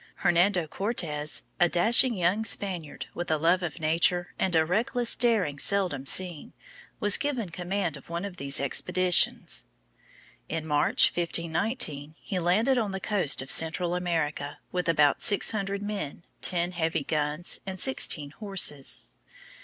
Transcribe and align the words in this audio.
Hernando 0.25 0.65
Cortes, 0.65 1.43
a 1.59 1.69
dashing 1.69 2.15
young 2.15 2.43
Spaniard 2.43 3.05
with 3.13 3.29
a 3.29 3.37
love 3.37 3.61
of 3.61 3.75
adventure 3.75 4.33
and 4.39 4.55
a 4.55 4.65
reckless 4.65 5.15
daring 5.15 5.59
seldom 5.59 6.07
seen, 6.07 6.53
was 6.99 7.19
given 7.19 7.49
command 7.51 7.95
of 7.95 8.09
one 8.09 8.25
of 8.25 8.37
these 8.37 8.59
expeditions. 8.59 9.65
[Illustration: 10.49 10.69
Hernando 10.71 10.87
Cortes.] 10.87 11.11
In 11.11 11.53
March, 11.53 11.67
1519, 12.15 12.15
he 12.19 12.39
landed 12.39 12.79
on 12.79 12.89
the 12.89 12.99
coast 12.99 13.43
of 13.43 13.51
Central 13.51 13.93
America, 13.93 14.57
with 14.71 14.89
about 14.89 15.21
six 15.21 15.51
hundred 15.51 15.83
men, 15.83 16.23
ten 16.41 16.71
heavy 16.71 17.03
guns, 17.03 17.59
and 17.67 17.79
sixteen 17.79 18.31
horses. 18.31 19.05